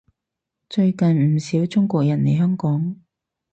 [0.67, 2.99] 最近唔少中國人嚟香港